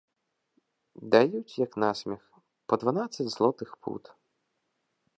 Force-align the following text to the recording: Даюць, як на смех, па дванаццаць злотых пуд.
Даюць, 1.15 1.57
як 1.65 1.71
на 1.85 1.91
смех, 2.01 2.23
па 2.73 2.83
дванаццаць 2.85 3.31
злотых 3.37 3.69
пуд. 3.85 4.03